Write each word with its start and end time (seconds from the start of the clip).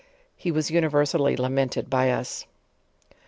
He 0.35 0.49
was 0.51 0.71
universally 0.71 1.37
lamented 1.37 1.87
by 1.87 2.09
us. 2.09 2.47